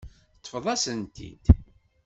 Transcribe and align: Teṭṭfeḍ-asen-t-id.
Teṭṭfeḍ-asen-t-id. 0.33 1.45